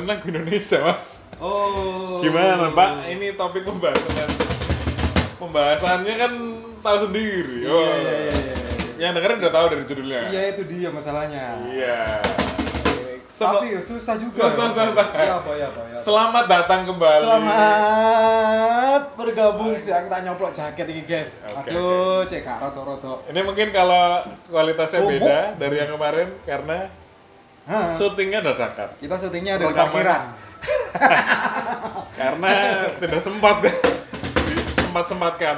[0.00, 1.04] pengembangan lagu Indonesia mas
[1.40, 2.20] Oh.
[2.20, 4.28] gimana pak ini topik pembahasan
[5.36, 6.32] pembahasannya kan
[6.78, 7.80] tahu sendiri Iya, oh.
[7.80, 8.54] iya, iya, iya.
[8.98, 11.44] yang dengerin udah tahu dari judulnya Iya itu dia masalahnya.
[11.66, 12.20] iya
[13.30, 14.36] Sel- Tapi ya susah juga.
[14.36, 15.06] Susah, susah, susah.
[15.16, 15.96] Ya apa ya apa ya.
[15.96, 21.48] selamat datang kembali Selamat bergabung sih aku tak nyoplok jaket ini guys.
[21.48, 23.12] Oke, Aduh, cek kak roto roto.
[23.24, 25.16] ini mungkin kalau kualitasnya Sumpuk.
[25.16, 26.78] beda dari yang kemarin karena
[27.70, 30.22] Hah, syutingnya dadakan kita syutingnya ada di parkiran.
[32.20, 32.50] karena
[32.98, 33.56] tidak sempat
[34.82, 35.56] sempat sempatkan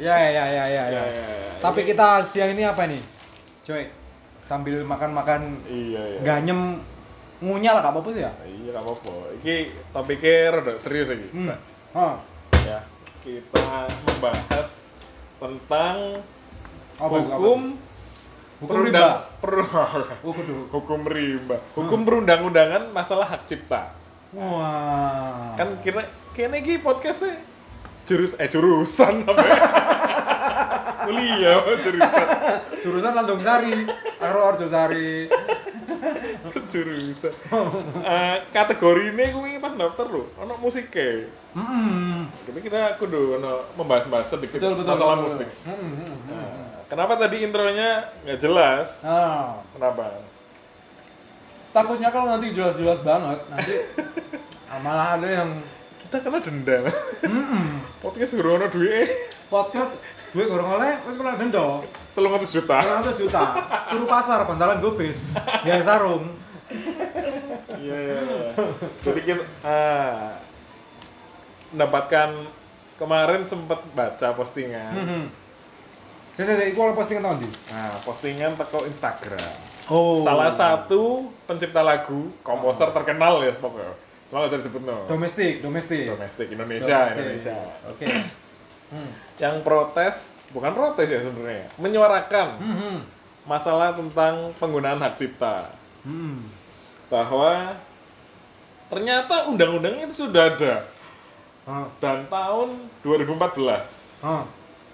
[0.00, 0.84] Ya ya ya ya ya.
[0.88, 1.04] Ya, ya.
[1.04, 1.52] ya, ya.
[1.58, 3.02] Tapi kita siang ini apa nih?
[3.66, 3.90] Coy,
[4.40, 6.80] sambil makan-makan iya iya ganyem
[7.38, 8.32] ngunyah lah gak apa-apa sih ya?
[8.48, 9.56] iya gak apa-apa ini
[9.92, 11.52] topiknya rada serius lagi Hmm.
[11.92, 12.14] Hah,
[12.64, 12.78] ya
[13.20, 13.68] kita
[14.08, 14.88] membahas
[15.36, 16.24] tentang
[16.98, 17.76] apa hukum
[18.58, 19.38] Hukum perundang- riba.
[19.38, 19.70] per-
[20.20, 20.34] Oh,
[20.72, 23.94] hukum rimba hukum perundang-undangan masalah hak cipta
[24.30, 25.54] Wah.
[25.54, 27.38] kan kira kayaknya ini podcastnya
[28.02, 29.56] jurus eh jurusan apa ya?
[31.06, 32.26] kuliah apa jurusan
[32.78, 33.86] jurusan Landung Sari,
[34.18, 35.30] Karo Arjo Sari.
[36.64, 37.32] jurusan
[38.00, 42.28] Eh, kategori ini gue pas daftar loh ono musik ke Hmm.
[42.44, 44.90] jadi kita kudu ono membahas-bahas sedikit Betul betul.
[44.90, 45.26] masalah betul.
[45.32, 45.48] musik.
[46.88, 49.04] Kenapa tadi intronya nggak jelas?
[49.04, 50.24] Nah, kenapa?
[51.68, 53.74] Takutnya kalau nanti jelas-jelas banget, nanti
[54.72, 55.50] ah, malah ada yang
[56.08, 56.88] kita kena denda
[57.20, 59.12] hmm, podcast guru ono duit
[59.52, 60.00] podcast
[60.32, 61.84] duit gorong oleh wis kena denda
[62.16, 62.82] telung ratus juta.
[62.82, 63.44] 100 juta.
[63.94, 65.22] Turu pasar bantalan gobis
[65.62, 66.34] biaya sarung.
[67.78, 68.50] Iya iya iya.
[69.06, 70.34] jadi kita ah,
[71.70, 72.28] mendapatkan
[72.98, 74.92] kemarin sempat baca postingan.
[74.98, 75.24] Hmm.
[76.38, 77.50] Saya saya iku postingan tahun di.
[77.68, 79.50] nah postingan teko Instagram
[79.88, 80.20] Oh.
[80.22, 83.90] salah satu pencipta lagu komposer terkenal ya pokoknya
[84.28, 86.04] cuma nggak usah disebut no domestik, domestik.
[86.06, 87.18] domestik Indonesia Domestik.
[87.18, 87.56] Indonesia
[87.88, 88.06] Oke.
[88.88, 89.10] Hmm.
[89.36, 92.98] yang protes bukan protes ya sebenarnya menyuarakan Hmm.
[93.42, 96.46] masalah tentang penggunaan hak cipta Hmm.
[97.08, 97.74] bahwa
[98.86, 100.84] ternyata undang-undang itu sudah ada
[101.64, 101.88] Ah.
[101.98, 104.44] dan tahun 2014 Ah.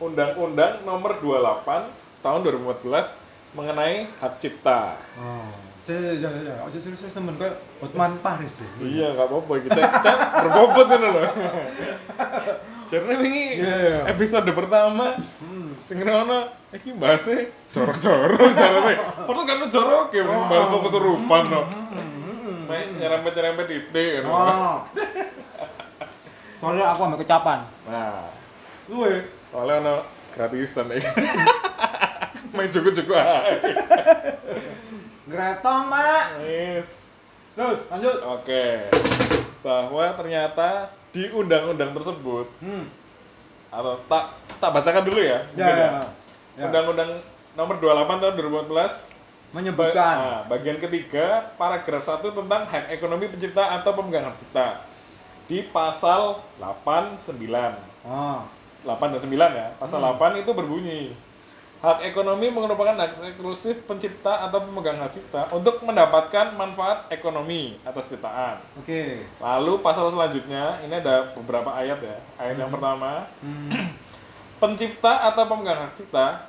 [0.04, 4.98] Undang-Undang Nomor 28 Tahun 2014 mengenai hak cipta.
[5.14, 5.46] Oh.
[5.78, 8.68] Saya saya saya ojo serius temen kayak Hotman Paris ya.
[8.80, 11.28] Iya, nggak apa-apa kita cak berbobot ini loh.
[12.88, 13.98] Karena ini Iya, iya.
[14.08, 15.12] episode pertama
[15.84, 18.94] sing ngono iki bahasnya jorok-jorok carane.
[19.28, 21.62] Padahal kan jorok ya bahas mau keserupan no.
[22.64, 24.40] Mek nyerempet-nyerempet titik ngono.
[24.40, 24.76] Oh.
[26.64, 27.60] Soalnya aku ambil kecapan.
[27.84, 28.32] Nah,
[28.88, 29.43] Luwe.
[29.54, 29.94] Soalnya ono
[30.34, 30.98] gratisan ya.
[32.58, 33.54] Main cukup-cukup aja.
[35.30, 36.42] Greta, Mak.
[36.42, 37.06] Yes.
[37.54, 38.18] Terus lanjut.
[38.34, 38.90] Oke.
[39.62, 42.90] Bahwa ternyata di undang-undang tersebut Hmm.
[43.70, 45.46] atau tak tak bacakan dulu ya.
[45.54, 45.88] Ya, ya.
[46.58, 46.64] ya.
[46.66, 47.22] Undang-undang
[47.54, 49.14] nomor 28 tahun 2014
[49.54, 50.14] Menyebutkan.
[50.18, 54.82] Nah, bagian ketiga paragraf 1 tentang hak ekonomi pencipta atau pemegang hak cipta
[55.46, 57.78] di pasal 8 9.
[58.84, 58.94] Oh.
[58.94, 59.66] 8 dan 9 ya.
[59.80, 61.16] Pasal 8 itu berbunyi
[61.84, 68.08] Hak ekonomi merupakan hak eksklusif pencipta atau pemegang hak cipta untuk mendapatkan manfaat ekonomi atas
[68.08, 68.56] ciptaan.
[68.80, 69.20] Oke.
[69.36, 72.16] Lalu pasal selanjutnya, ini ada beberapa ayat ya.
[72.40, 73.68] Ayat yang pertama, Hmm.
[74.64, 76.48] pencipta atau pemegang hak cipta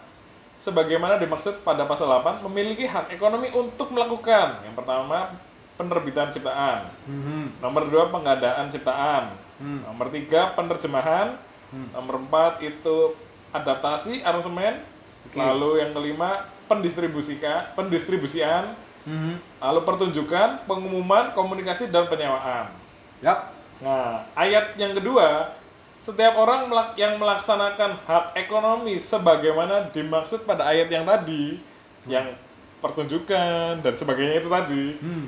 [0.56, 5.36] sebagaimana dimaksud pada pasal 8 memiliki hak ekonomi untuk melakukan yang pertama
[5.76, 7.52] penerbitan ciptaan, Hmm.
[7.60, 9.84] nomor dua pengadaan ciptaan, Hmm.
[9.84, 11.36] nomor tiga penerjemahan,
[11.74, 11.90] Hmm.
[11.94, 13.16] nomor empat itu
[13.52, 14.84] adaptasi aransemen,
[15.28, 15.40] Oke.
[15.40, 18.74] lalu yang kelima pendistribusikan pendistribusian,
[19.06, 19.38] Hmm.
[19.62, 22.74] lalu pertunjukan, pengumuman, komunikasi dan penyewaan.
[23.22, 23.54] Yap.
[23.86, 25.54] Nah, ayat yang kedua,
[26.02, 31.62] setiap orang melak- yang melaksanakan hak ekonomi sebagaimana dimaksud pada ayat yang tadi,
[32.10, 32.34] yang
[32.82, 35.26] pertunjukan dan sebagainya itu tadi, Hmm.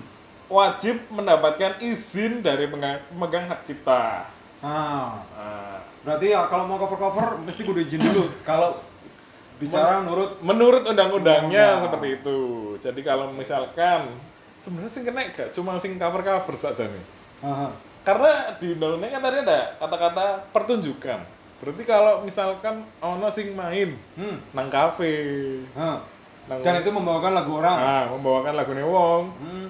[0.48, 4.26] wajib mendapatkan izin dari pemegang hak cipta.
[4.64, 5.22] Ah.
[5.38, 5.77] Nah,
[6.08, 8.32] Berarti ya kalau mau cover-cover mesti kudu izin dulu.
[8.48, 8.80] kalau
[9.60, 11.84] bicara menurut menurut undang-undangnya Undang.
[11.84, 12.40] seperti itu.
[12.80, 14.16] Jadi kalau misalkan
[14.56, 17.04] sebenarnya sing kena gak cuma sing cover-cover saja nih.
[17.44, 17.76] ah,
[18.08, 20.26] Karena di undang-undang kan tadi ada kata-kata
[20.56, 21.20] pertunjukan.
[21.58, 24.56] Berarti kalau misalkan ono sing main hmm.
[24.56, 25.18] nang kafe,
[25.74, 27.76] nang dan itu membawakan lagu orang.
[27.76, 29.68] nah, membawakan lagu wong, Hmm.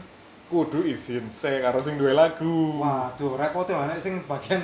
[0.51, 2.77] kudu izin se karo sing duwe lagu.
[2.77, 4.61] Waduh, repot ya sing bagian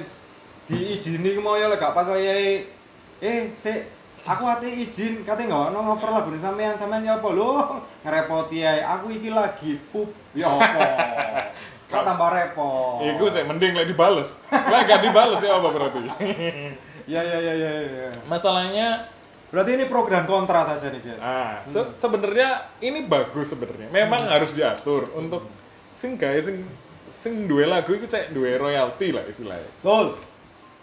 [0.64, 2.64] diizini ku mau ya lek gak pas wayahe
[3.20, 3.84] eh sik
[4.24, 8.80] aku ate izin kate nggak ono ngover lagu sampean sampean ya apa lho ngerepoti ae
[8.80, 10.84] aku iki lagi pup ya apa
[11.94, 13.06] Kok tambah repot.
[13.06, 14.42] Iku sih mending lek dibales.
[14.50, 16.02] Lah gak dibales ya apa berarti?
[17.06, 17.72] Iya iya iya iya.
[17.86, 18.10] iya.
[18.26, 19.06] Masalahnya
[19.54, 21.22] Berarti ini pro dan kontra saja nih, Jess.
[21.22, 23.86] ah se- sebenarnya ini bagus sebenarnya.
[23.94, 25.46] Memang harus diatur untuk
[25.94, 26.66] sing gawe sing
[27.06, 29.70] sing duwe lagu itu cek duwe royalti lah istilahnya.
[29.78, 30.18] Betul.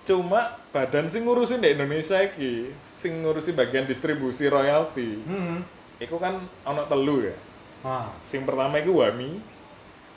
[0.03, 5.61] Cuma badan sing ngurusin di Indonesia iki, sing ngurusi bagian distribusi royalti, Hmm.
[5.97, 7.37] iku kan ono telu ya.
[7.81, 9.41] Nah, Sing pertama iku Wami,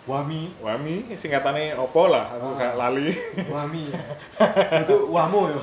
[0.03, 3.07] Wami, Wami singkatannya opo lah, aku gak lali.
[3.47, 3.87] Wami.
[4.83, 5.61] Itu wamu ya.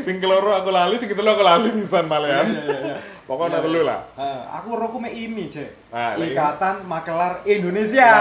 [0.00, 2.48] sing keloro aku lali, sing ketelu aku lali nisan malehan.
[2.48, 2.96] Iya iya iya.
[3.24, 4.04] Pokoknya telu lah.
[4.14, 5.88] Eh, aku roku me IMI, Cek.
[5.88, 8.12] Ah, lah, Ikatan Makelar Indonesia.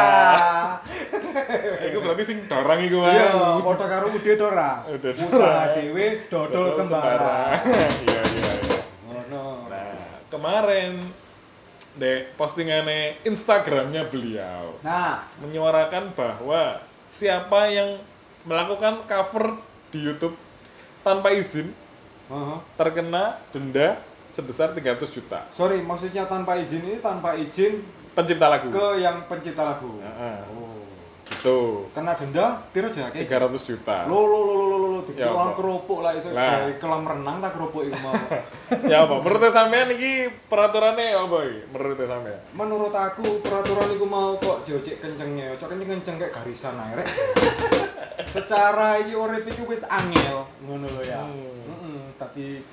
[1.91, 3.59] Iku berarti sing dorang iku Iya, wae.
[3.59, 4.85] foto karo Ude Dora.
[4.87, 5.27] Ude Dora.
[5.27, 7.51] Usaha dhewe dodol sembarang.
[8.03, 8.77] Iya iya iya.
[9.03, 9.67] Ngono.
[9.67, 9.91] Nah,
[10.27, 11.11] kemarin
[11.93, 16.73] dek postingannya Instagramnya beliau Nah, menyuarakan bahwa
[17.05, 18.01] siapa yang
[18.43, 20.33] melakukan cover di YouTube
[21.01, 21.69] tanpa izin
[22.25, 22.57] heeh.
[22.73, 27.83] terkena denda sebesar 300 juta sorry, maksudnya tanpa izin ini tanpa izin
[28.13, 28.69] pencipta lagu.
[28.69, 29.97] ke yang pencipta lagu.
[29.97, 30.37] Heeh.
[30.53, 30.69] Oh.
[31.23, 31.89] Gitu.
[31.95, 33.25] Kena denda piro jake?
[33.25, 34.05] 300 juta.
[34.05, 36.63] Lo lo lo lo lo lo Ya, orang kerupuk lah iso Lah.
[36.63, 38.13] gawe kelam renang tak kerupuk iku mau.
[38.91, 39.15] ya apa?
[39.19, 41.59] Menurut sampean iki peraturannya apa iki?
[41.73, 42.39] Menurut sampean?
[42.55, 47.07] Menurut aku peraturan iku mau kok jojek kencengnya, cok kenceng-kenceng kayak garisan ae rek.
[48.33, 51.19] Secara iki urip iku wis angel ngono lho ya.
[51.23, 51.67] Hmm.
[51.67, 52.63] Heeh, tapi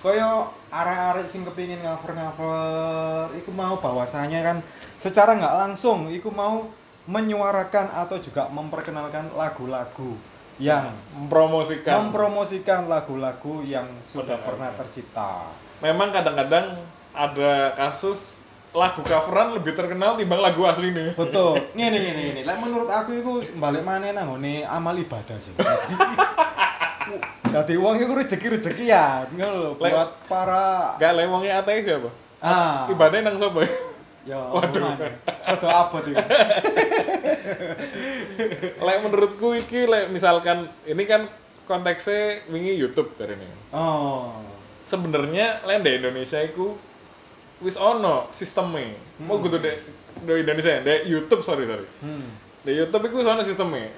[0.00, 4.56] kaya arek-arek sing kepingin cover-cover iku mau bahwasanya kan
[4.96, 6.64] secara nggak langsung iku mau
[7.04, 10.16] menyuarakan atau juga memperkenalkan lagu-lagu
[10.60, 12.08] yang Mempromosikan.
[12.08, 15.48] mempromosikan lagu-lagu yang sudah pernah tercipta.
[15.80, 16.76] Memang kadang-kadang
[17.16, 21.16] ada kasus lagu coveran lebih terkenal timbang lagu asli nih.
[21.16, 21.58] Betul.
[21.76, 22.40] Ngene ngene ngene.
[22.44, 25.56] Lek menurut aku iku balik nang ngene amal ibadah sih.
[27.50, 32.10] Dadi wong iku rezeki-rezekian ngono lho buat para Gak lewongnya ateis siapa?
[32.40, 33.60] ah Ibadahnya nang sapa?
[34.24, 34.96] ya Waduh.
[35.44, 36.16] Foto abot iku.
[38.86, 41.28] lek menurutku iki lek misalkan ini kan
[41.66, 43.46] konteksnya wingi YouTube dari ini.
[43.74, 44.40] Oh.
[44.80, 46.76] Sebenarnya lek di Indonesia iku
[47.60, 48.96] wis ono sistemnya.
[49.20, 49.76] Mau kudu dek
[50.20, 51.84] di Indonesia, di YouTube sorry sorry.
[52.00, 52.28] Hmm.
[52.64, 53.88] Di YouTube iku wis ono sistemnya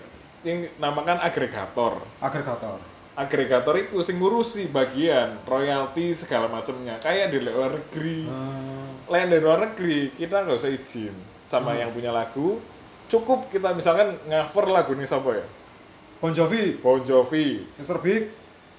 [0.43, 2.03] yang namakan agregator.
[2.19, 2.79] Agregator.
[3.13, 8.25] Agregator itu sing ngurusi bagian royalti segala macamnya kayak di luar negeri.
[8.25, 9.05] Hmm.
[9.05, 11.13] Lain dari luar negeri kita nggak usah izin
[11.45, 12.57] sama yang punya lagu.
[13.07, 15.45] Cukup kita misalkan cover lagu nih siapa ya?
[16.17, 17.99] Bon Jovi, Bon Jovi, Mr.
[17.99, 18.33] Big.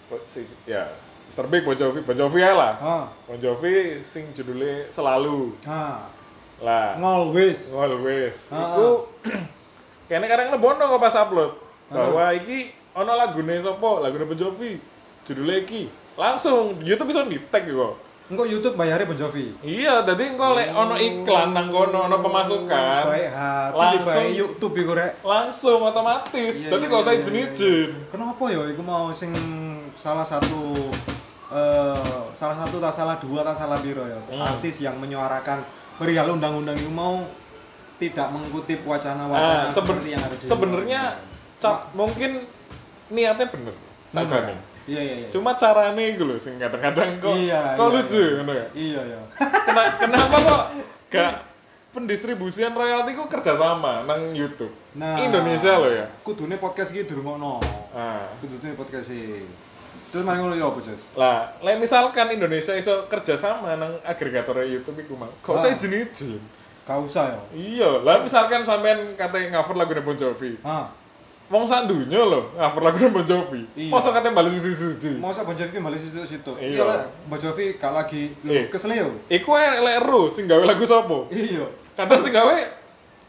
[0.09, 0.89] Bo- si- ya
[1.30, 1.45] Mr.
[1.45, 2.74] Big Bon Jovi, Bon Jovi ya lah.
[2.75, 3.06] Ah.
[3.24, 6.09] Bon Jovi sing judulnya selalu Ah.
[6.57, 6.97] lah.
[6.97, 7.69] Always.
[7.69, 8.50] Always.
[8.50, 9.06] Iku
[10.09, 11.53] kayaknya kadang lebono kok pas upload
[11.88, 14.78] bahwa iki ono lagune sapa, lagune Bon Jovi.
[15.24, 15.90] Judulnya iki.
[16.13, 17.94] Langsung YouTube bisa di tag kok.
[18.31, 19.51] Engko YouTube bayarnya Bon Jovi.
[19.60, 23.04] Iya, tadi engko lek ono iklan nang kono ono pemasukan.
[23.10, 24.28] Baik hati Langsung.
[24.31, 25.19] YouTube iku rek.
[25.25, 26.54] Langsung otomatis.
[26.63, 27.90] Iya, Tadi iya, kok iya, izin-izin.
[28.14, 29.33] Kenapa ya iku mau sing
[29.97, 30.73] salah satu
[31.54, 34.18] eh salah satu tak salah dua tak salah biro ya.
[34.31, 34.42] Hmm.
[34.42, 35.62] Artis yang menyuarakan
[35.97, 37.21] perihal undang-undang itu mau
[38.02, 41.02] tidak mengutip Nah, wacana-wacana seben- seperti yang ada di sebenarnya
[41.94, 42.31] mungkin
[43.10, 43.76] niatnya bener
[44.10, 44.57] saja nih.
[44.83, 45.28] Iya iya iya.
[45.28, 48.31] Cuma caranya itu loh, sing kadang-kadang kok Iya, kok iya, lucu, iya.
[48.36, 48.68] ngono ya.
[48.76, 49.19] Iya ya.
[49.64, 50.62] Kena- kenapa kok
[51.07, 51.33] gak
[51.92, 54.74] pendistribusian royalti ku kerjasama nang YouTube?
[54.94, 55.18] Nah.
[55.18, 56.06] Indonesia loh ya.
[56.22, 57.64] Kudune podcast iki dirungokno.
[57.95, 59.48] Nah, Kudune podcast iki.
[60.12, 61.10] Terus mari ngono ya apa, Jos?
[61.18, 65.62] lah, lah misalkan Indonesia iso kerjasama nang agregator YouTube iku mah, kok Ah.
[65.64, 66.38] saya izin-izin?
[66.83, 67.40] Gak usah ya.
[67.56, 70.60] Iya, lah misalkan sampean katanya cover lagu Bon Jovi.
[70.62, 70.92] Ah,
[71.54, 73.62] Wong sak dunya lho, cover lagu Bon Jovi.
[73.78, 73.94] Iya.
[73.94, 75.22] Masa katanya balik sisi-sisi.
[75.22, 76.50] masa Bon Jovi balik situ situ.
[76.57, 76.81] Iya.
[76.81, 78.66] Lah, Bon Jovi gak lagi Eh.
[78.66, 79.14] lho, kesel yo.
[79.30, 81.30] Iku ae lek ero sing gawe lagu sapa?
[81.30, 81.69] Iya.
[81.94, 82.57] Kadang sing gawe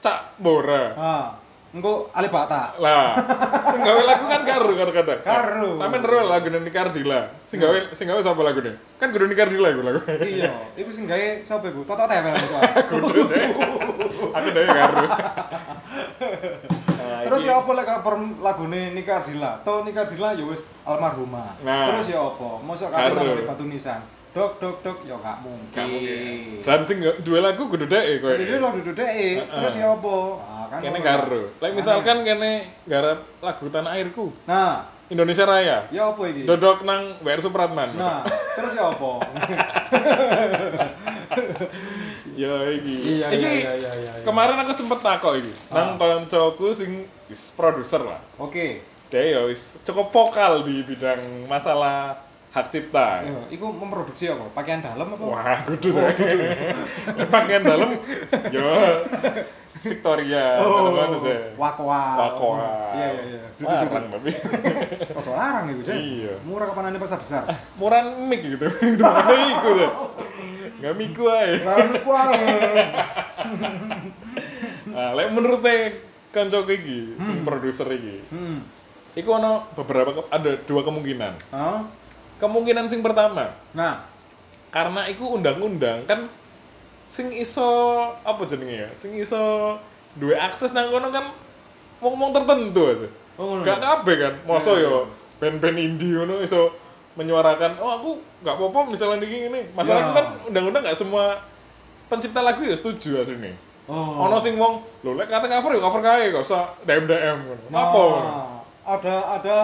[0.01, 0.97] Cak Bora.
[0.97, 1.27] Ah,
[1.71, 2.73] engko Ali Bata.
[2.81, 3.13] Lah,
[3.61, 5.21] sing gawe lagu kan karo kadang-kadang.
[5.21, 5.69] Karo.
[5.77, 7.29] Sampeyan ero lagu Nini Cardila.
[7.45, 8.73] Sing gawe sing gawe sapa lagune?
[8.97, 10.01] Kan kudu Nini Cardila iku lagu.
[10.25, 11.85] iya, iku sing gawe sapa iku?
[11.85, 12.33] Toto Tewel.
[12.89, 13.21] Kudu.
[14.41, 14.97] Aku dhewe karo.
[17.35, 19.51] Nah, Terus iki- ya apa lek cover lagune Nika Ardila?
[19.61, 21.49] Toh Nika Ardila ya wis almarhumah.
[21.61, 21.85] Nah.
[21.89, 22.49] Terus ya apa?
[22.61, 24.01] Mosok kate nang batu nisan.
[24.31, 25.73] Dok dok dok ya gak mungkin.
[25.73, 26.61] Gak mungkin.
[26.61, 28.33] Dan sing dua lagu kudu dhek kowe.
[28.33, 30.15] Jadi lo duduk deh, terus ya apa?
[30.41, 31.41] Ah, kan Kene karo.
[31.57, 32.53] Lek misalkan kene
[32.85, 35.85] garap lagu Tanah Airku, Nah, Indonesia Raya.
[35.89, 36.43] ya apa iki?
[36.45, 37.95] Dodok nang WR Supratman.
[37.95, 38.25] Nah,
[38.55, 39.11] terus ya apa?
[42.35, 42.95] Ya iki.
[43.19, 44.25] Iya, iki iya, iya, iya, iya, iya.
[44.27, 45.53] kemarin aku sempet takok iki.
[45.71, 48.21] Nang koncoku sing is produser lah.
[48.37, 48.83] Oke.
[49.09, 52.19] Dia ya wis cukup vokal di bidang masalah
[52.55, 53.23] hak cipta.
[53.27, 54.47] Ya, iku memproduksi apa?
[54.55, 55.23] Pakaian dalam apa?
[55.27, 56.07] Wah, kudu tuh.
[57.35, 57.99] Pakaian dalam
[58.55, 58.67] yo
[59.85, 61.53] Victoria, Oh, aja.
[61.61, 62.05] Wakoa.
[62.17, 62.73] Wakoa.
[62.97, 63.41] Iya, iya, iya.
[63.61, 64.31] Larang tapi.
[65.19, 65.81] Foto larang iku.
[65.93, 66.35] Iya.
[66.49, 67.45] Murah kapan pasar besar.
[67.77, 68.65] Murah mic gitu.
[68.97, 69.71] Itu iku
[71.31, 71.53] ae.
[71.65, 72.35] Larang iku ae.
[74.95, 75.59] Nah, lek menurut
[76.31, 78.23] kanca iki, sing produser iki.
[78.31, 78.63] Hmm.
[79.19, 81.51] Iku ono beberapa ada dua kemungkinan.
[81.51, 81.83] Hah?
[82.39, 84.07] Kemungkinan sing pertama, Nah,
[84.75, 86.31] karena iku undang-undang kan
[87.07, 87.67] sing iso
[88.27, 88.91] apa jenenge ya?
[88.95, 89.75] Sing iso
[90.19, 91.31] duwe akses nang kono kan
[92.03, 93.09] wong-wong tertentu aja.
[93.39, 93.63] Oh.
[93.63, 94.35] Gak kabeh kan.
[94.47, 94.95] Masa Iya, yo
[95.39, 96.71] band-band indie ngono iso
[97.15, 98.11] menyuarakan, "Oh, aku
[98.43, 100.17] gak apa-apa misalnya iki ngene." Masalahku Ya.
[100.19, 101.39] kan undang-undang gak semua
[102.11, 103.55] pencipta lagu ya setuju asline.
[103.85, 104.25] Oh.
[104.27, 107.63] Ono sing wong, lho lek kata cover ya cover kae, gak usah DM-DM ngono.
[107.69, 107.99] Napa?
[108.01, 108.19] ngono?
[108.21, 108.47] Nah,
[108.85, 109.57] ada ada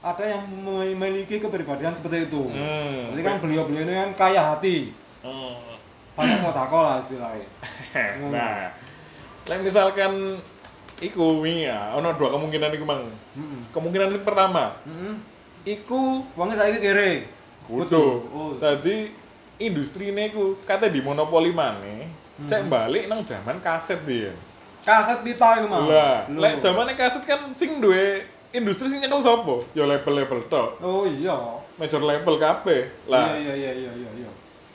[0.00, 2.50] ada yang memiliki kepribadian seperti itu.
[2.50, 3.12] Hmm.
[3.14, 4.90] Jadi kan beliau-beliau ini kan kaya hati.
[5.22, 5.54] Hmm.
[6.18, 7.46] Banyak sodako lah istilahnya.
[8.34, 8.68] nah,
[9.46, 10.40] lek misalkan
[11.00, 13.06] iku wingi ya, ono dua kemungkinan iku mang.
[13.72, 15.14] Kemungkinan yang pertama, Heeh.
[15.64, 17.26] Iku Uangnya saya kiri.
[17.66, 18.06] kudu.
[18.30, 18.52] Oh.
[18.58, 19.14] Tadi
[19.56, 22.10] industri ini iku kate di monopoli maneh.
[22.36, 22.48] Hmm.
[22.48, 24.32] Cek balik nang zaman kaset dia.
[24.82, 25.84] Kaset pita itu mah.
[25.86, 29.60] Lah, lek zamane kaset kan sing duwe industri sing nyekel sapa?
[29.70, 30.80] Ya label-label tok.
[30.80, 31.36] Oh iya.
[31.76, 32.88] Major label kabeh.
[33.06, 34.10] Lah, Iya iya iya iya iya.
[34.18, 34.30] iya.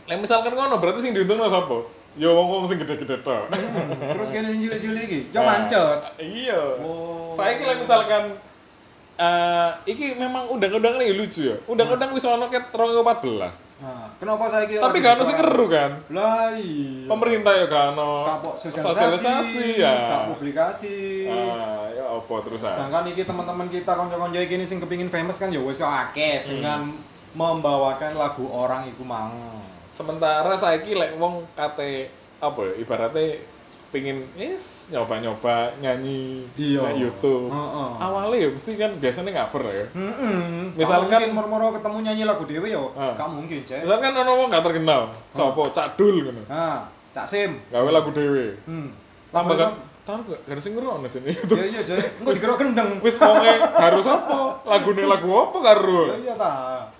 [0.05, 1.81] lek misalkan ngono berarti sing diuntungno sapa?
[2.15, 3.49] Ya wong-wong sing gede-gede tok.
[3.49, 5.99] Hmm, Terus kene sing cilik-cilik iki, yo Nah, mancet.
[6.15, 6.61] Iya.
[6.79, 7.33] Oh.
[7.33, 8.37] Saya kira misalkan
[9.15, 11.55] eh iki memang undang-undang ini lucu ya.
[11.65, 13.63] Undang-undang wis ono ket 2014.
[13.75, 15.91] Nah, kenapa saya kira Tapi kan sing keru kan.
[16.07, 17.07] Lah iya.
[17.07, 19.91] Pemerintah ya kan ono Kapok sosialisasi, ya.
[19.91, 21.27] kak publikasi.
[21.27, 22.71] Ah, ya apa terus ah.
[22.71, 26.01] Sedangkan iki teman-teman kita konco-konco iki sing kepingin famous kan ya wis yo Hmm.
[26.07, 26.91] akeh dengan
[27.35, 29.35] membawakan lagu orang iku mang.
[29.91, 33.39] Sementara saiki lek wong kate apa ya ibaratnya
[33.95, 36.83] pingin is nyoba-nyoba nyanyi Iya.
[36.83, 37.47] nang YouTube.
[37.47, 37.89] Heeh.
[37.97, 39.85] Awalnya ya mesti kan biasanya cover ya.
[39.87, 40.35] Heeh.
[40.75, 43.15] Misalkan- mungkin moro-moro ketemu nyanyi lagu dhewe yo, Ah.
[43.15, 43.81] gak mungkin, Cek.
[43.81, 46.43] Misalkan ono wong gak terkenal, sapa Cak Dul ngono.
[46.45, 47.55] Nah, Cak Sim.
[47.71, 48.59] Gawe lagu dhewe.
[48.65, 48.91] Hmm.
[49.31, 49.71] Tambah kan
[50.03, 51.55] tahu gak gak ada sing ngerono jane itu.
[51.55, 52.19] Iya iya, Cek.
[52.19, 52.89] Engko dikira kendeng.
[52.99, 54.39] Wis wonge harus apa?
[54.65, 56.11] Lagune lagu apa karo?
[56.11, 56.53] Iya iya ta.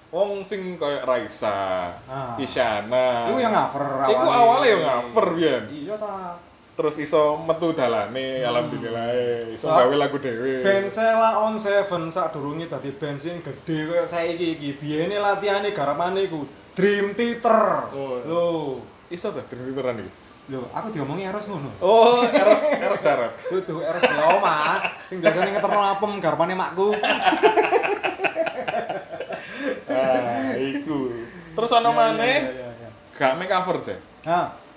[0.09, 2.39] Wong sing koyo Raisa, Ah.
[2.39, 3.27] Isyana.
[3.27, 4.07] Iku yang cover awalnya.
[4.09, 5.63] Iku awalnya yang cover biyen.
[5.67, 6.39] Iya ta.
[6.75, 9.07] Terus iso metu dalane alhamdulillah
[9.47, 9.79] iso Hmm.
[9.79, 10.59] Sa- gawe lagu dhewe.
[10.59, 14.75] Band Sela on Seven sadurunge dadi band sing gede kaya saiki iki.
[14.75, 16.43] Biyene latihane garapane iku
[16.75, 17.87] Dream Theater.
[17.95, 18.19] Oh.
[18.27, 18.45] Lho.
[19.07, 20.11] Iso ta diteran iki.
[20.45, 21.71] Lho, aku diomongi harus ngono.
[21.79, 23.33] Oh, eros eros jarak.
[23.49, 24.77] Kudu eres oma,
[25.07, 26.91] sing biasane ngeterno apem garapane makku.
[29.85, 31.13] Ah, iku.
[31.55, 32.89] Terus ana Iya, maneh iya, iya.
[33.15, 33.99] gak make cover, Cek.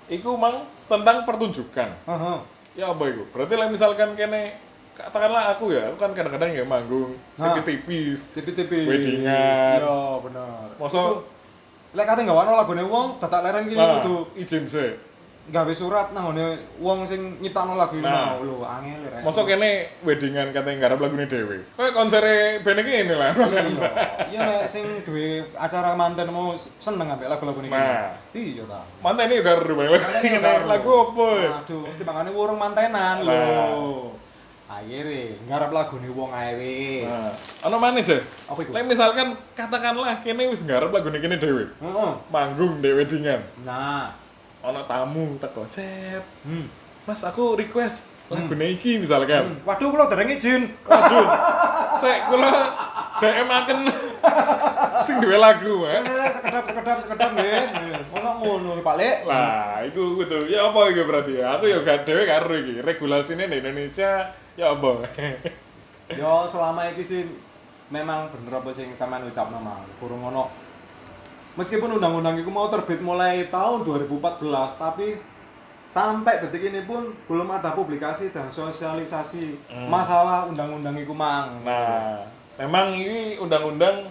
[0.09, 1.89] Iku mang tentang pertunjukan.
[2.05, 2.37] heeh.
[2.77, 3.23] Ya apa itu?
[3.29, 4.57] Berarti lah misalkan kene
[4.93, 7.53] katakanlah aku ya, aku kan kadang-kadang ya manggung Nah.
[7.55, 8.29] tipis-tipis.
[8.33, 8.85] Tipis-tipis.
[8.89, 9.77] Weddingan.
[9.79, 10.67] Iya, bener.
[10.75, 11.01] Masa
[11.89, 14.93] Lek kate gawano lagune wong dadak leren kene nah, kudu izin sih.
[15.49, 16.45] Gawe surat nang ngene
[16.77, 18.37] wong sing nyiptakno lagu iku Nah.
[18.37, 19.21] mau lho angel rek.
[19.25, 19.69] Masa kene
[20.05, 21.57] weddingan katanya nggarap lagune dhewe.
[21.73, 22.23] Kayak konser
[22.61, 23.33] band iki ini lah.
[23.33, 23.63] Iya,
[24.29, 27.73] iya nek sing duwe acara manten mau seneng ambek lagu-lagu niki.
[27.73, 28.13] Nah.
[28.31, 28.81] Iya ta.
[29.41, 30.63] Karo lagu Manten ini karo.
[30.69, 31.51] lagu apa ya?
[31.65, 33.33] Aduh, timbangane wurung mantenan lho.
[33.33, 34.07] Nah.
[34.69, 37.09] Akhirnya nggarap lagu nih wong ae wis.
[37.09, 37.33] Nah,
[37.65, 38.21] ana maneh sih.
[38.45, 38.77] Apa iku?
[38.85, 41.73] Misalkan katakanlah kene wis nggarap lagune kene dhewe.
[41.81, 42.11] Heeh.
[42.29, 43.41] Manggung dhewe weddingan.
[43.65, 44.13] Nah,
[44.59, 46.65] Ana tamu teko, "Sep, hmm.
[47.07, 49.63] Mas aku request lagune iki misalkan." Hmm.
[49.63, 50.67] Waduh, kula dereng izin.
[50.83, 51.27] Waduh.
[52.03, 52.51] Sek kula
[53.19, 53.79] DM aken
[55.03, 55.83] sing duwe lagu.
[55.87, 56.01] Eh,
[56.35, 57.63] sekedap sekedap sekedap nggih.
[58.11, 59.17] Mosok ngono Pak Lek.
[59.27, 60.47] Lah, iku kudu.
[60.47, 61.55] Ya apa iki berarti ya?
[61.59, 62.79] Aku ya gak dhewe karo iki.
[62.83, 65.03] Regulasine di Indonesia ya apa?
[66.19, 67.21] Yo selama iki sih
[67.91, 69.83] memang bener apa sing sampean ucapno mang.
[69.99, 70.68] Kurang ono
[71.59, 75.19] Meskipun undang-undang itu mau terbit mulai tahun 2014, tapi
[75.91, 79.59] sampai detik ini pun belum ada publikasi dan sosialisasi
[79.91, 81.59] masalah undang-undang itu mang.
[81.67, 82.23] Nah,
[82.55, 84.07] memang ini undang-undang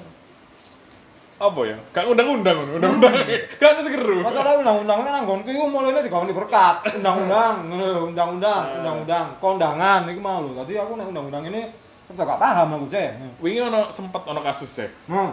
[1.41, 1.77] apa ya?
[1.97, 3.17] Gak undang-undang undang-undang.
[3.63, 4.21] Gak segeru.
[4.21, 7.01] Masalah undang-undang ini nanggonku itu mulainya digawani berkat.
[7.01, 7.65] Undang-undang,
[8.13, 10.53] undang-undang, undang-undang, kondangan mau lho.
[10.53, 11.65] Tadi aku nek undang-undang ini
[12.05, 13.41] tetep gak paham aku, Cek.
[13.41, 15.09] Wingi ono sempet ono kasus cek.
[15.09, 15.33] Hmm.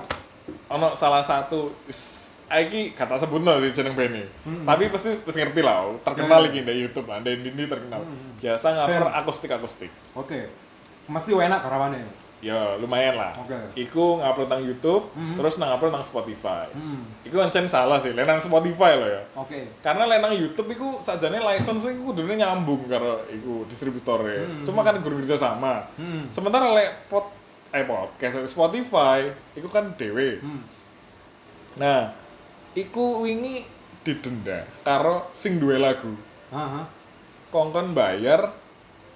[0.70, 5.90] Ono salah satu is iki kata sebut sih jeneng band Tapi pasti pasti ngerti lah,
[6.06, 6.50] terkenal Hmm.
[6.54, 8.06] iki di YouTube lah, di ini terkenal.
[8.38, 9.92] Biasa cover akustik-akustik.
[10.14, 10.50] Oke.
[11.10, 12.25] Mesti enak karawane.
[12.46, 13.34] Ya lumayan lah.
[13.42, 13.58] Oke.
[13.74, 16.70] Iku ngupload nang YouTube, terus nang upload nang Spotify.
[16.70, 17.02] Hmm.
[17.25, 19.22] Iku ancen salah sih, lenang Spotify loh ya.
[19.34, 19.82] Oke.
[19.82, 24.46] Karena lenang YouTube iku sajane license iku kudune nyambung karo iku distributornya.
[24.62, 25.90] Cuma kan guru kerja sama.
[25.98, 26.30] Hmm.
[26.30, 27.25] Sementara lek pot
[27.75, 30.39] eh podcast Spotify iku kan dewe.
[30.39, 30.63] Hmm.
[31.75, 32.15] Nah,
[32.72, 33.67] iku wingi
[34.00, 36.15] didenda karo sing duwe lagu.
[36.55, 36.84] Heeh.
[37.51, 38.55] Kongkon bayar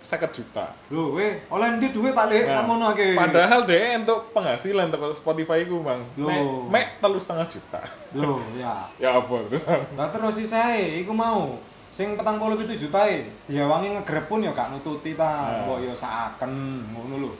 [0.04, 0.76] 50 juta.
[0.92, 3.16] Lho, weh, oleh ndi duwe Pak Lek Nah, akeh.
[3.16, 6.04] Padahal deh untuk penghasilan untuk Spotify iku, Bang.
[6.20, 7.80] Mek mek telu setengah juta.
[8.16, 8.88] Lho, ya.
[9.04, 9.64] ya apa terus?
[9.96, 11.56] Lah terus sisae iku mau
[11.96, 15.48] sing 47 juta e diawangi ngegrep pun ya gak nututi ta.
[15.48, 15.68] Nah.
[15.68, 16.52] Mbok ya saaken
[16.96, 17.32] ngono lho.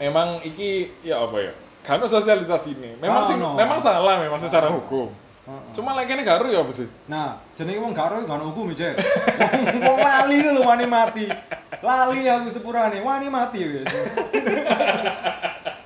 [0.00, 1.52] Emang iki ya apa ya?
[1.84, 2.96] Kan sosialisasi ini.
[2.96, 3.52] Memang sih Kano.
[3.52, 5.12] memang salah memang secara hukum.
[5.44, 5.72] Heeh.
[5.76, 6.88] Cuma lagi ini garu ya apa sih?
[7.04, 8.72] Nah, jenenge wong gak ro gak ono hukum.
[8.72, 8.96] Wong
[9.84, 11.28] wong lali lho wani mati.
[11.84, 13.84] Lali aku sepurane, wani mati wis.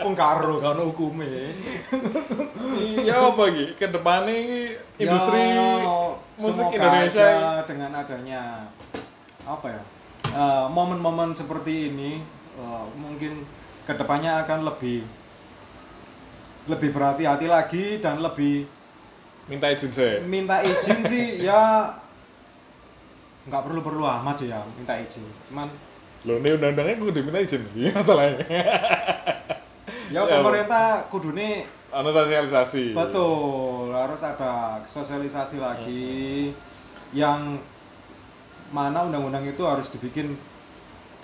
[0.07, 1.59] Wong gak ro gak ono hukume.
[3.03, 3.67] Iya apa iki?
[3.75, 4.61] Ke depannya iki
[5.03, 5.71] industri Ya,
[6.39, 8.67] musik Indonesia aja dengan adanya
[9.45, 9.83] apa ya
[10.35, 12.19] eh, momen-momen seperti ini
[12.59, 13.47] eh, mungkin
[13.85, 15.05] ke depannya akan lebih
[16.65, 18.65] lebih berhati-hati lagi dan lebih
[19.45, 20.17] minta izin saya.
[20.25, 21.93] minta izin sih ya
[23.45, 25.69] nggak perlu perlu amat sih ya minta izin cuman
[26.25, 27.63] Loh, ini undang-undangnya gue udah minta izin.
[27.77, 28.41] Iya masalahnya.
[28.49, 28.65] ya
[30.09, 32.91] Ya, pemerintah kudune Anu sosialisasi.
[32.91, 36.51] Betul, harus ada sosialisasi lagi
[37.15, 37.55] yang
[38.75, 40.35] mana undang-undang itu harus dibikin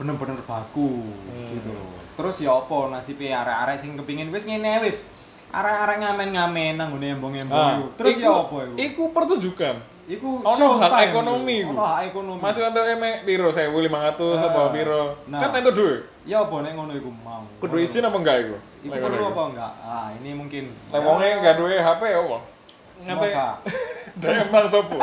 [0.00, 1.44] bener-bener baku Hmm.
[1.46, 1.92] gitu loh.
[2.16, 5.04] Terus ya apa nasibe arek-arek sing kepingin wis ngene wis.
[5.50, 7.84] Arek-arek ngamen-ngamen nang ngene embong-embong Ah, iku.
[7.94, 8.74] Terus ya apa iku?
[8.78, 9.76] Iku pertunjukan.
[10.10, 11.70] Iku Ono hak ekonomi iku.
[11.70, 12.40] Ono hak ekonomi.
[12.40, 15.02] Masih untuk emek piro 1500 apa Ah, piro?
[15.28, 15.38] nah.
[15.38, 16.00] Kan itu duit.
[16.24, 17.44] Ya apa nek ngono iku mau.
[17.60, 18.56] Kudu izin apa enggak iku?
[18.82, 19.72] Iku perlu apa enggak?
[19.80, 20.64] Ah, ini mungkin.
[20.88, 22.38] Lek wonge enggak duwe HP ya apa?
[23.00, 23.48] Semoga.
[24.20, 24.98] Saya emang coba.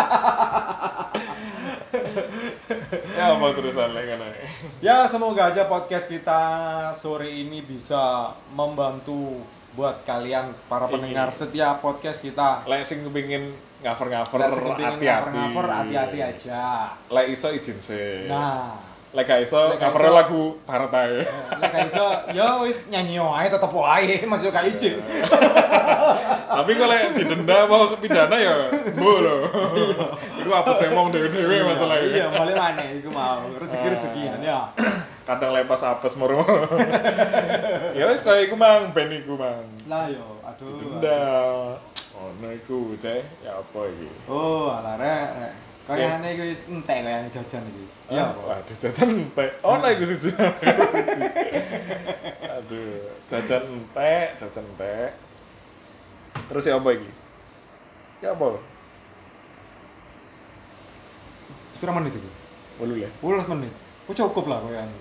[3.29, 3.47] Apa.
[4.85, 6.41] Ya semoga aja podcast kita
[6.93, 10.93] sore ini bisa membantu buat kalian para Iya.
[10.93, 12.63] pendengar setia podcast kita.
[12.63, 13.53] Lek sing kepengin
[14.49, 15.29] sekepingin hati-hati.
[15.29, 16.63] cover-cover, hati-hati aja.
[17.07, 18.25] Lek iso izin sih.
[18.25, 18.73] Nah,
[19.13, 19.71] Lek gak iso
[20.03, 21.09] iso- lagu Partai.
[21.57, 24.97] lek gak iso ya wis nyanyi wae tetep wae masuk gak izin.
[26.57, 28.65] Tapi kalau yang didenda mau pidana ya,
[28.97, 29.45] bu loh.
[30.41, 32.09] Itu apa sih emang dewe-dewe masalahnya.
[32.09, 34.73] Iya, balik mana iku mau rezeki-rezekian ya.
[35.21, 36.41] Kadang lepas apes moro.
[37.93, 39.69] ya wis kaya iku mang, ben iku mang.
[39.85, 40.81] Lah yo, aduh.
[40.81, 41.21] Denda.
[42.17, 43.21] Oh, no iku, ceh.
[43.45, 44.09] Ya apa iki?
[44.25, 45.53] Oh, alah rek, rek.
[45.85, 47.85] Kayane iku wis entek kayane jajan iki.
[48.09, 48.33] Ya.
[48.33, 49.61] Ah, Waduh, jajan entek.
[49.61, 50.33] Oh, iku siji.
[52.57, 55.26] Aduh, jajan entek, jajan entek.
[56.47, 57.09] Terus ya apa iki?
[58.23, 58.57] Ya apa?
[61.75, 62.29] Sepira menit itu?
[62.81, 63.13] Wolules.
[63.21, 63.73] 10 menit.
[64.07, 64.93] Ku cukup lah kayane.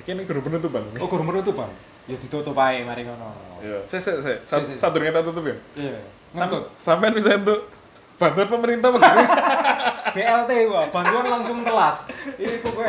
[0.00, 0.82] Iki ini guru penutupan.
[0.96, 1.68] Oh, kurang penutupan.
[2.08, 3.60] Ya ditutup ae mari ngono.
[3.60, 3.84] Iya.
[3.84, 4.38] Sik, sik, sik.
[4.72, 5.56] Satu kita tutup ya.
[5.76, 6.00] Iya.
[6.32, 6.72] Ngentut.
[6.72, 7.68] Sampean bisa untuk
[8.16, 9.24] bantuan pemerintah begini.
[10.10, 12.10] BLT gua, bantuan langsung kelas.
[12.34, 12.82] Ini kok aku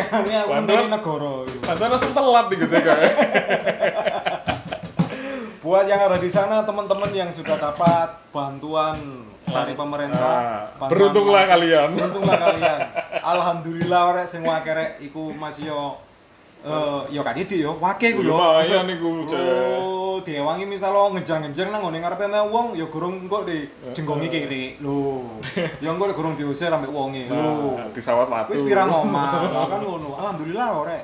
[0.50, 0.66] Bantuan?
[0.66, 1.34] dari negara.
[1.46, 1.60] gitu.
[1.62, 2.96] bantuan langsung telat nih gitu ya.
[5.72, 8.92] Buat yang ada di sana teman-teman yang sudah dapat bantuan
[9.48, 11.96] dari pemerintah, Ah, bantuan beruntunglah kalian.
[11.96, 12.80] Beruntunglah kalian.
[13.24, 15.96] Alhamdulillah rek sing wake rek iku masih yo
[16.68, 18.36] eh yo gak didik yo, wake ku yo.
[18.36, 19.40] Lumayan iku, Cek.
[19.80, 23.64] Oh, diewangi misal lo ngejar-ngejar nang ngene ngarepe me wong ya gurung kok di
[23.96, 24.76] jenggongi kiri.
[24.84, 25.24] Lho.
[25.80, 27.32] Ya engko gurung diusir ambek wonge.
[27.32, 27.80] Lho.
[27.80, 28.52] Nah, di sawat watu.
[28.52, 30.20] Wis pirang omah, kan ngono.
[30.20, 31.04] Alhamdulillah rek.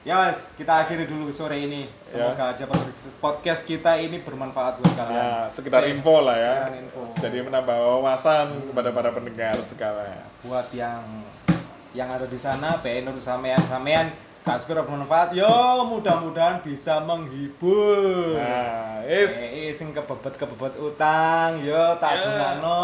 [0.00, 0.08] Hmm.
[0.08, 1.84] Ya wes, kita akhiri dulu sore ini.
[2.00, 2.64] Semoga aja
[3.20, 5.12] podcast kita ini bermanfaat buat kalian.
[5.14, 6.54] Ya, sekedar Eh, info lah ya.
[6.56, 7.00] sekedar info.
[7.20, 10.24] Jadi menambah wawasan kepada para pendengar sekarang.
[10.40, 11.04] Buat yang
[11.92, 14.08] yang ada di sana, pengen urus sampean-sampean,
[14.40, 15.36] Kasper bermanfaat.
[15.36, 15.52] Yo,
[15.84, 18.40] mudah-mudahan bisa menghibur.
[18.40, 22.24] Nah, is Eh, sing kebebet kebebet utang, yo tak Ya.
[22.24, 22.80] gunakno.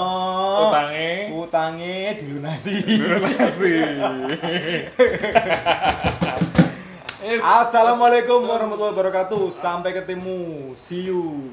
[0.68, 1.32] Utange.
[1.32, 2.76] Utange dilunasi.
[3.00, 3.72] Donasi.
[7.26, 9.50] Assalamualaikum warahmatullahi wabarakatuh.
[9.50, 10.70] Sampai ketemu.
[10.78, 11.50] See you.